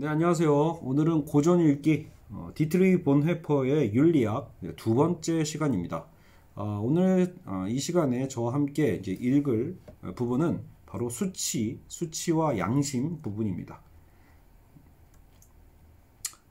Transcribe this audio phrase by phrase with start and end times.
[0.00, 0.80] 네, 안녕하세요.
[0.80, 6.06] 오늘은 고전 읽기 어, 디트리히 본회퍼의 윤리학 두 번째 시간입니다.
[6.54, 9.76] 어, 오늘 어, 이 시간에 저와 함께 이제 읽을
[10.16, 13.82] 부분은 바로 수치, 수치와 양심 부분입니다.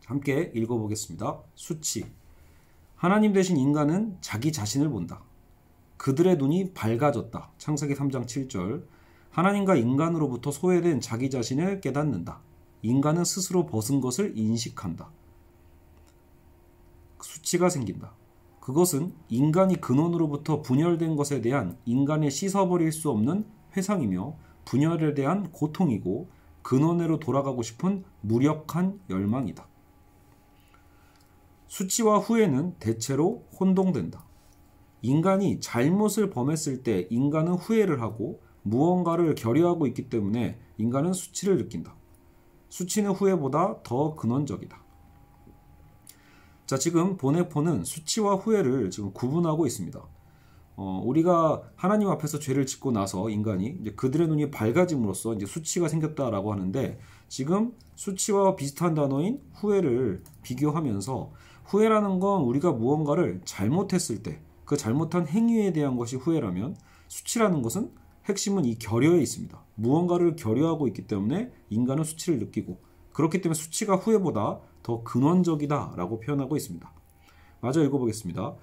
[0.05, 1.39] 함께 읽어보겠습니다.
[1.55, 2.05] 수치.
[2.97, 5.23] 하나님 대신 인간은 자기 자신을 본다.
[5.97, 7.50] 그들의 눈이 밝아졌다.
[7.57, 8.84] 창세기 3장 7절.
[9.31, 12.41] 하나님과 인간으로부터 소외된 자기 자신을 깨닫는다.
[12.82, 15.11] 인간은 스스로 벗은 것을 인식한다.
[17.21, 18.14] 수치가 생긴다.
[18.60, 26.29] 그것은 인간이 근원으로부터 분열된 것에 대한 인간의 씻어버릴 수 없는 회상이며 분열에 대한 고통이고
[26.61, 29.68] 근원으로 돌아가고 싶은 무력한 열망이다.
[31.68, 34.25] 수치와 후회는 대체로 혼동된다.
[35.02, 41.95] 인간이 잘못을 범했을 때 인간은 후회를 하고 무언가를 결여하고 있기 때문에 인간은 수치를 느낀다.
[42.69, 44.78] 수치는 후회보다 더 근원적이다.
[46.66, 50.00] 자, 지금 보네포는 수치와 후회를 지금 구분하고 있습니다.
[50.75, 56.53] 어, 우리가 하나님 앞에서 죄를 짓고 나서 인간이 이제 그들의 눈이 밝아짐으로써 이제 수치가 생겼다라고
[56.53, 61.31] 하는데 지금 수치와 비슷한 단어인 후회를 비교하면서
[61.66, 66.75] 후회라는 건 우리가 무언가를 잘못했을 때 그 잘못한 행위에 대한 것이 후회라면
[67.08, 67.90] 수치라는 것은
[68.30, 69.59] 핵심은 이 결여에 있습니다.
[69.75, 72.80] 무언가를 결여하고 있기 때문에 인간은 수치를 느끼고
[73.13, 76.91] 그렇기 때문에 수치가 후회보다 더 근원적이다라고 표현하고 있습니다.
[77.61, 78.55] 마저 읽어보겠습니다.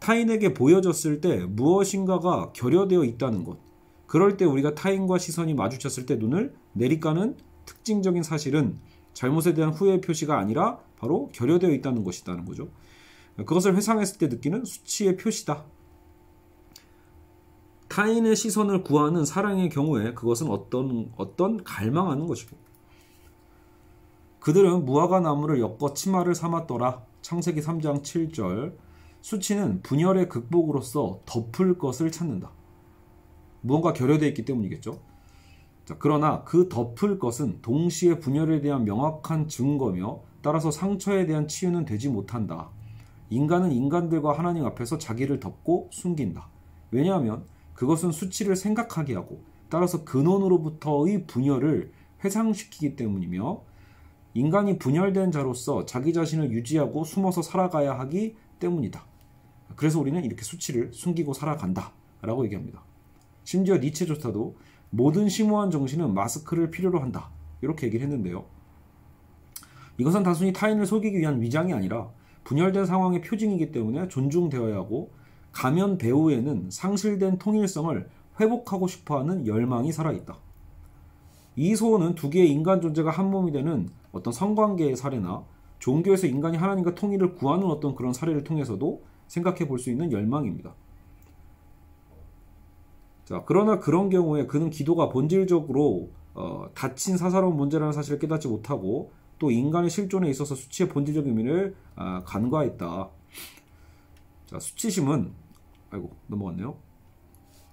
[0.00, 3.58] 타인에게 보여졌을 때 무엇인가가 결여되어 있다는 것.
[4.06, 8.76] 그럴 때 우리가 타인과 시선이 마주쳤을 때 눈을 내리까는 특징적인 사실은
[9.14, 12.68] 잘못에 대한 후회 표시가 아니라 바로 결여되어 있다는 것이다는 거죠.
[13.36, 15.64] 그것을 회상했을 때 느끼는 수치의 표시다.
[17.94, 22.56] 타인의 시선을 구하는 사랑의 경우에 그것은 어떤 어떤 갈망하는 것이고
[24.40, 27.04] 그들은 무화과 나무를 엮어 치마를 삼았더라.
[27.22, 28.74] 창세기 3장 7절.
[29.20, 32.50] 수치는 분열의 극복으로서 덮을 것을 찾는다.
[33.60, 34.98] 무언가 결여되어 있기 때문이겠죠.
[35.84, 42.08] 자, 그러나 그 덮을 것은 동시에 분열에 대한 명확한 증거며 따라서 상처에 대한 치유는 되지
[42.08, 42.70] 못한다.
[43.30, 46.48] 인간은 인간들과 하나님 앞에서 자기를 덮고 숨긴다.
[46.90, 51.92] 왜냐하면 그것은 수치를 생각하게 하고 따라서 근원으로부터의 분열을
[52.24, 53.62] 회상시키기 때문이며
[54.34, 59.04] 인간이 분열된 자로서 자기 자신을 유지하고 숨어서 살아가야 하기 때문이다.
[59.76, 61.92] 그래서 우리는 이렇게 수치를 숨기고 살아간다.
[62.22, 62.82] 라고 얘기합니다.
[63.44, 64.56] 심지어 니체조차도
[64.90, 67.30] 모든 심오한 정신은 마스크를 필요로 한다.
[67.60, 68.44] 이렇게 얘기를 했는데요.
[69.98, 72.10] 이것은 단순히 타인을 속이기 위한 위장이 아니라
[72.44, 75.12] 분열된 상황의 표징이기 때문에 존중되어야 하고
[75.54, 78.08] 가면 배후에는 상실된 통일성을
[78.40, 80.36] 회복하고 싶어하는 열망이 살아있다.
[81.56, 85.44] 이 소원은 두 개의 인간 존재가 한 몸이 되는 어떤 성관계의 사례나
[85.78, 90.74] 종교에서 인간이 하나님과 통일을 구하는 어떤 그런 사례를 통해서도 생각해 볼 수 있는 열망입니다.
[93.24, 99.50] 자, 그러나 그런 경우에 그는 기도가 본질적으로 어, 닫힌 사사로운 문제라는 사실을 깨닫지 못하고 또
[99.50, 103.08] 인간의 실존에 있어서 수치의 본질적 의미를 아, 간과했다.
[104.46, 105.43] 자, 수치심은
[105.94, 106.76] 아이고 넘어갔네요.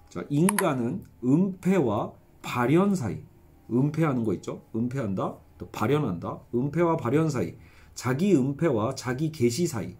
[0.08, 3.24] 자, 인간은 은폐와 발현 사이,
[3.70, 4.62] 은폐하는 거 있죠?
[4.76, 7.56] 은폐한다, 또 발현한다, 은폐와 발현 사이,
[7.94, 9.96] 자기 은폐와 자기 계시 사이,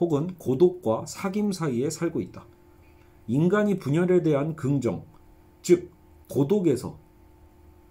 [0.00, 2.44] 혹은 고독과 사귐 사이에 살고 있다.
[3.28, 5.04] 인간이 분열에 대한 긍정,
[5.62, 5.92] 즉
[6.28, 6.98] 고독에서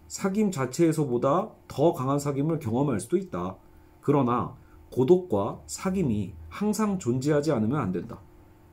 [0.10, 3.56] 사귐 자체에서보다 더 강한 사귐을 경험할 수도 있다.
[4.02, 4.58] 그러나
[4.92, 8.20] 고독과 사귐이 항상 존재하지 않으면 안 된다.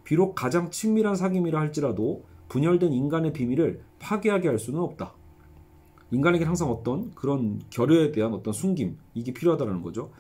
[0.06, 5.12] 비록 가장 친밀한 사귐이라 할지라도 분열된 인간의 비밀을 파괴하게 할 수는 없다.
[6.12, 10.12] 인간에게 항상 어떤 그런 결여에 대한 어떤 숨김 이게 필요하다는 거죠.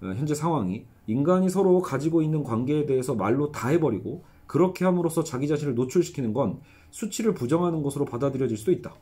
[0.00, 5.46] 어, 현재 상황이 인간이 서로 가지고 있는 관계에 대해서 말로 다 해버리고 그렇게 함으로써 자기
[5.46, 8.94] 자신을 노출시키는 건 수치를 부정하는 것으로 받아들여질 수도 있다.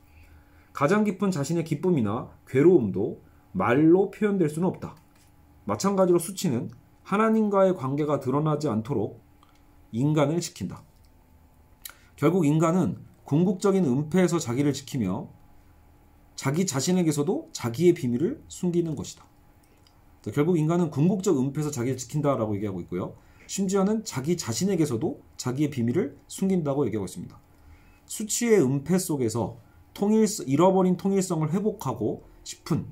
[0.72, 3.20] 가장 깊은 자신의 기쁨이나 괴로움도
[3.52, 4.96] 말로 표현될 수는 없다.
[5.66, 6.68] 마찬가지로 수치는
[7.04, 9.21] 하나님과의 관계가 드러나지 않도록
[9.92, 10.82] 인간을 지킨다.
[12.16, 15.28] 결국 인간은 궁극적인 은폐에서 자기를 지키며
[16.34, 19.24] 자기 자신에게서도 자기의 비밀을 숨기는 것이다.
[20.32, 23.14] 결국 인간은 궁극적 은폐에서 자기를 지킨다라고 얘기하고 있고요.
[23.46, 27.38] 심지어는 자기 자신에게서도 자기의 비밀을 숨긴다고 얘기하고 있습니다.
[28.06, 29.58] 수치의 은폐 속에서
[29.94, 32.86] 통일 잃어버린 통일성을 회복하고 싶은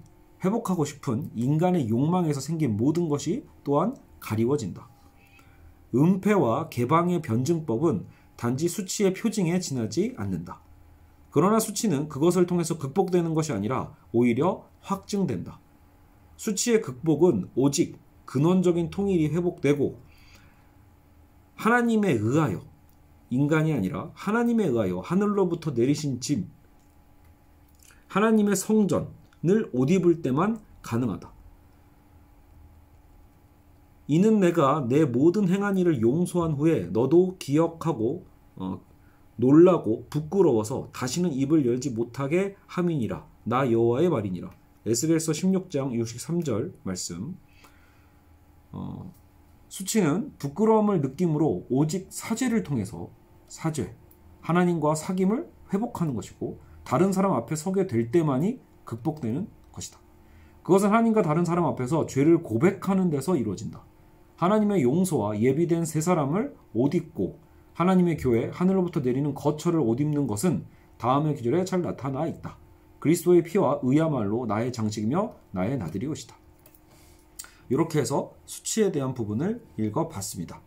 [0.45, 4.90] 회복하고 싶은 인간의 욕망에서 생긴 모든 것이 또한 가리워진다.
[5.95, 8.07] 은폐와 개방의 변증법은
[8.37, 10.61] 단지 수치의 표징에 지나지 않는다.
[11.31, 15.61] 그러나 수치는 그것을 통해서 극복되는 것이 아니라 오히려 확증된다.
[16.37, 19.99] 수치의 극복은 오직 근원적인 통일이 회복되고
[21.55, 22.63] 하나님에 의하여
[23.29, 26.49] 인간이 아니라 하나님에 의하여 하늘로부터 내리신 짐
[28.09, 31.40] 하나님의 성전을 옷 입을 때만 가능하다.
[34.11, 38.27] 이는 내가 내 모든 행한 일을 용서한 후에 너도 기억하고
[38.57, 38.81] 어,
[39.37, 43.25] 놀라고 부끄러워서 다시는 입을 열지 못하게 함이니라.
[43.45, 44.51] 나 여호와의 말이니라.
[44.85, 47.37] 에스겔서 16장 63절 말씀.
[48.73, 49.15] 어,
[49.69, 53.11] 수치는 부끄러움을 느낌으로 오직 사죄를 통해서
[53.47, 53.95] 사죄,
[54.41, 60.01] 하나님과 사귐을 회복하는 것이고 다른 사람 앞에 서게 될 때만이 극복되는 것이다.
[60.65, 63.89] 그것은 하나님과 다른 사람 앞에서 죄를 고백하는 데서 이루어진다.
[64.41, 67.39] 하나님의 용서와 예비된 세 사람을 옷 입고
[67.75, 70.65] 하나님의 교회 하늘로부터 내리는 거처를 옷 입는 것은
[70.97, 72.57] 다음의 기절에 잘 나타나 있다.
[73.01, 76.35] 그리스도의 피와 의야말로 나의 장식이며 나의 나들이것이다.
[77.69, 80.63] 이렇게 해서 수치에 대한 부분을 읽어봤습니다.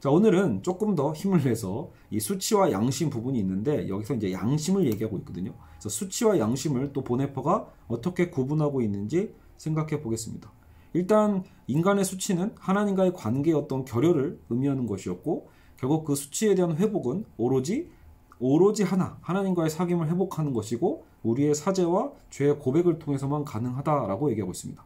[0.00, 5.18] 자, 오늘은 조금 더 힘을 내서 이 수치와 양심 부분이 있는데 여기서 이제 양심을 얘기하고
[5.18, 5.54] 있거든요.
[5.74, 10.50] 그래서 수치와 양심을 또 보네퍼가 어떻게 구분하고 있는지 생각해 보겠습니다.
[10.92, 17.90] 일단 인간의 수치는 하나님과의 관계의 어떤 결여를 의미하는 것이었고 결국 그 수치에 대한 회복은 오로지
[18.38, 24.84] 오로지 하나 하나님과의 사귐을 회복하는 것이고 우리의 사죄와 죄의 고백을 통해서만 가능하다라고 얘기하고 있습니다.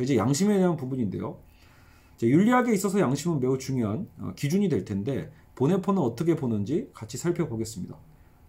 [0.00, 1.38] 이제 양심에 대한 부분인데요.
[2.22, 7.96] 윤리학에 있어서 양심은 매우 중요한 어, 기준이 될 텐데 보네퍼는 어떻게 보는지 같이 살펴보겠습니다.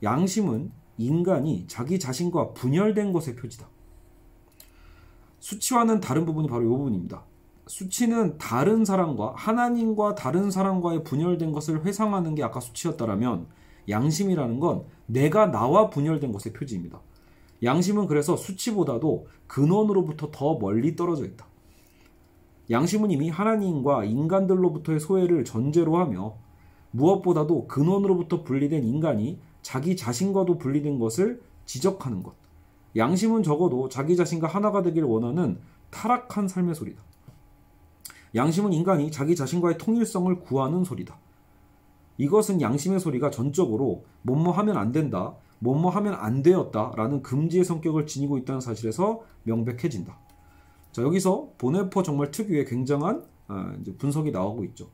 [0.01, 3.67] 양심은 인간이 자기 자신과 분열된 것의 표지다.
[5.45, 7.21] 수치와는 다른 부분이 바로 이 부분입니다.
[7.67, 13.45] 수치는 다른 사람과 하나님과 다른 사람과의 분열된 것을 회상하는 게 아까 수치였다라면
[13.87, 16.99] 양심이라는 건 내가 나와 분열된 것의 표지입니다.
[17.61, 21.45] 양심은 그래서 수치보다도 근원으로부터 더 멀리 떨어져 있다.
[22.71, 26.37] 양심은 이미 하나님과 인간들로부터의 소외를 전제로 하며
[26.89, 32.33] 무엇보다도 근원으로부터 분리된 인간이 자기 자신과도 분리된 것을 지적하는 것.
[32.95, 35.59] 양심은 적어도 자기 자신과 하나가 되기를 원하는
[35.91, 37.01] 타락한 삶의 소리다.
[38.35, 41.17] 양심은 인간이 자기 자신과의 통일성을 구하는 소리다.
[42.17, 48.07] 이것은 양심의 소리가 전적으로 뭐뭐 하면 안 된다, 뭐뭐 하면 안 되었다 라는 금지의 성격을
[48.07, 50.17] 지니고 있다는 사실에서 명백해진다.
[50.91, 54.89] 자, 여기서 보네퍼 정말 특유의 굉장한 아, 분석이 나오고 있죠.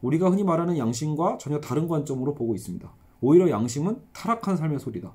[0.00, 2.90] 우리가 흔히 말하는 양심과 전혀 다른 관점으로 보고 있습니다.
[3.20, 5.12] 오히려 양심은 타락한 삶의 소리다.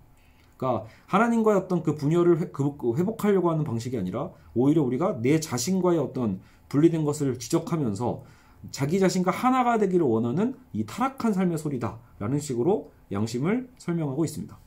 [0.57, 5.99] 그러니까 하나님과의 어떤 그 분열을 그, 그 회복하려고 하는 방식이 아니라 오히려 우리가 내 자신과의
[5.99, 8.23] 어떤 분리된 것을 지적하면서
[8.71, 14.57] 자기 자신과 하나가 되기를 원하는 이 타락한 삶의 소리다라는 식으로 양심을 설명하고 있습니다.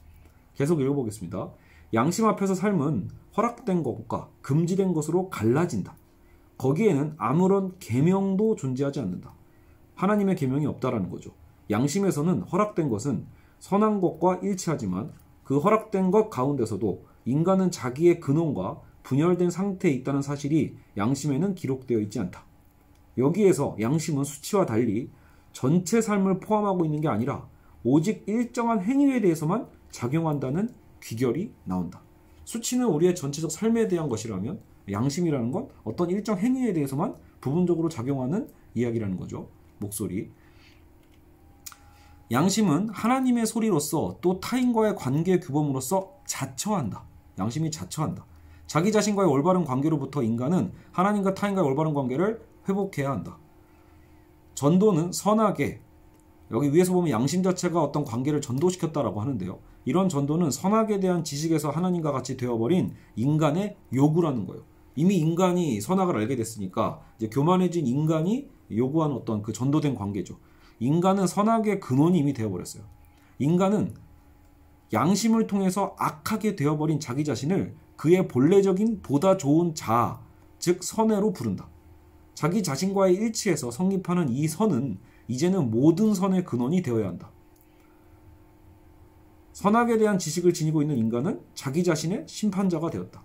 [0.55, 1.51] 계속 읽어보겠습니다.
[1.93, 5.97] 양심 앞에서 삶은 허락된 것과 금지된 것으로 갈라진다.
[6.57, 9.33] 거기에는 아무런 계명도 존재하지 않는다.
[9.95, 11.33] 하나님의 계명이 없다라는 거죠.
[11.71, 13.27] 양심에서는 허락된 것은
[13.59, 15.13] 선한 것과 일치하지만
[15.51, 22.45] 그 허락된 것 가운데서도 인간은 자기의 근원과 분열된 상태에 있다는 사실이 양심에는 기록되어 있지 않다.
[23.19, 25.11] 여기에서 양심은 수치와 달리
[25.53, 27.49] 전체 삶을 포함하고 있는 게 아니라
[27.83, 30.69] 오직 일정한 행위에 대해서만 작용한다는
[31.03, 32.01] 귀결이 나온다.
[32.45, 39.17] 수치는 우리의 전체적 삶에 대한 것이라면 양심이라는 건 어떤 일정 행위에 대해서만 부분적으로 작용하는 이야기라는
[39.17, 39.49] 거죠.
[39.79, 40.31] 목소리.
[42.33, 47.03] 양심은 하나님의 소리로서 또 타인과의 관계 규범으로서 자처한다.
[47.39, 48.25] 양심이 자처한다.
[48.69, 53.37] 자기 자신과의 올바른 관계로부터 인간은 하나님과 타인과의 올바른 관계를 회복해야 한다.
[54.55, 55.81] 전도는 선하게
[56.53, 59.59] 여기 위에서 보면 양심 자체가 어떤 관계를 전도시켰다라고 하는데요.
[59.85, 64.63] 이런 전도는 선악에 대한 지식에서 하나님과 같이 되어버린 인간의 요구라는 거예요.
[64.95, 70.37] 이미 인간이 선악을 알게 됐으니까 이제 교만해진 인간이 요구한 어떤 그 전도된 관계죠.
[70.81, 72.83] 인간은 선악의 근원이 이미 되어버렸어요.
[73.39, 73.95] 인간은
[74.93, 80.21] 양심을 통해서 악하게 되어버린 자기 자신을 그의 본래적인 보다 좋은 자,
[80.59, 81.69] 즉 선해로 부른다.
[82.35, 87.31] 자기 자신과의 일치에서 성립하는 이 선은 이제는 모든 선의 근원이 되어야 한다.
[89.53, 93.23] 선악에 대한 지식을 지니고 있는 인간은 자기 자신의 심판자가 되었다.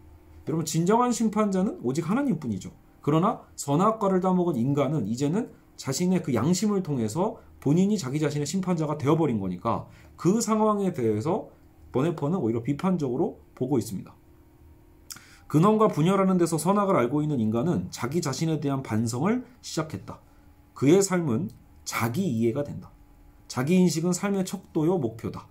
[0.47, 2.71] 여러분 진정한 심판자는 오직 하나님뿐이죠.
[3.01, 9.87] 그러나 선악과를 따먹은 인간은 이제는 자신의 그 양심을 통해서 본인이 자기 자신의 심판자가 되어버린 거니까
[10.15, 11.49] 그 상황에 대해서
[11.91, 14.13] 버네퍼는 오히려 비판적으로 보고 있습니다.
[15.47, 20.19] 근원과 분열하는 데서 선악을 알고 있는 인간은 자기 자신에 대한 반성을 시작했다.
[20.73, 21.49] 그의 삶은
[21.83, 22.91] 자기 이해가 된다.
[23.47, 25.47] 자기 인식은 삶의 척도요 목표다.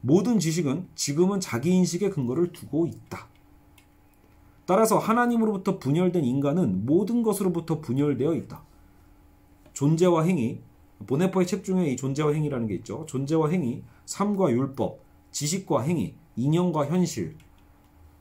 [0.00, 3.26] 모든 지식은 지금은 자기 인식의 근거를 두고 있다.
[4.64, 8.62] 따라서 하나님으로부터 분열된 인간은 모든 것으로부터 분열되어 있다.
[9.78, 10.60] 존재와 행위,
[11.06, 13.06] 보네포의 책 중에 이 존재와 행위라는 게 있죠.
[13.06, 14.98] 존재와 행위, 삶과 율법,
[15.30, 17.36] 지식과 행위, 인연과 현실,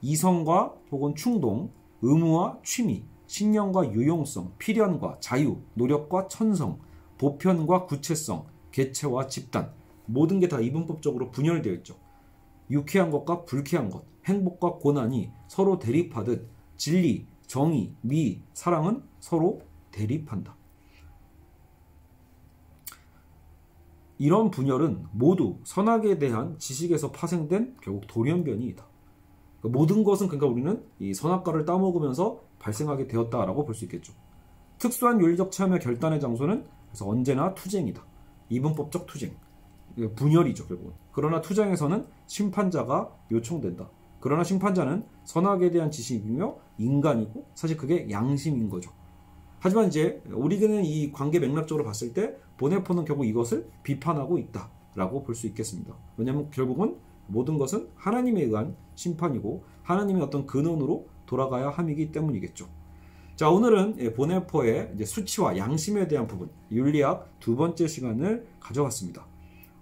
[0.03, 1.71] 이성과 혹은 충동,
[2.03, 6.77] 의무와 취미, 신념과 유용성, 필연과 자유, 노력과 천성,
[7.17, 9.73] 보편과 구체성, 개체와 집단
[10.05, 11.95] 모든 게 다 이분법적으로 분열되어 있죠.
[12.69, 20.56] 유쾌한 것과 불쾌한 것, 행복과 고난이 서로 대립하듯 진리, 정의, 미, 사랑은 서로 대립한다.
[24.17, 28.85] 이런 분열은 모두 선악에 대한 지식에서 파생된 결국 돌연변이다.
[29.59, 34.13] 그러니까 모든 것은 그러니까 우리는 이 선악과를 따먹으면서 발생하게 되었다라고 볼 수 있겠죠.
[34.79, 38.03] 특수한 윤리적 체험의 결단의 장소는 그래서 언제나 투쟁이다.
[38.49, 39.35] 이분법적 투쟁.
[40.15, 40.93] 분열이죠, 결국은.
[41.11, 43.89] 그러나 투쟁에서는 심판자가 요청된다.
[44.19, 48.91] 그러나 심판자는 선악에 대한 지식이며 인간이고 사실 그게 양심인 거죠.
[49.59, 55.47] 하지만 이제 우리는 이 관계 맥락적으로 봤을 때 보네포는 결국 이것을 비판하고 있다라고 볼 수
[55.47, 55.95] 있겠습니다.
[56.17, 56.97] 왜냐하면 결국은
[57.27, 62.67] 모든 것은 하나님에 의한 심판이고 하나님의 어떤 근원으로 돌아가야 함이기 때문이겠죠.
[63.35, 69.27] 자 오늘은 예, 보네포의 수치와 양심에 대한 부분 윤리학 두 번째 시간을 가져왔습니다.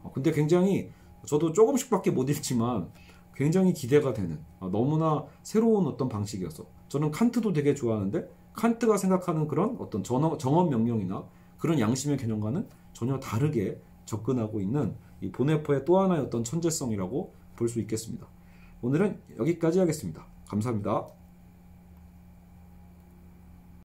[0.03, 0.89] 어, 근데 굉장히
[1.25, 2.89] 저도 조금씩밖에 못 읽지만
[3.33, 6.65] 굉장히 기대가 되는 어, 너무나 새로운 어떤 방식이었어.
[6.89, 11.25] 저는 칸트도 되게 좋아하는데 칸트가 생각하는 그런 어떤 정업 명령이나
[11.57, 17.79] 그런 양심의 개념과는 전혀 다르게 접근하고 있는 이 보네포의 또 하나의 어떤 천재성이라고 볼 수
[17.79, 18.27] 있겠습니다.
[18.81, 20.25] 오늘은 여기까지 하겠습니다.
[20.47, 21.07] 감사합니다.